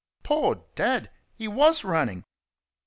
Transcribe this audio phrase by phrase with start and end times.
[0.23, 1.11] Poor Dad!
[1.35, 2.25] He was running.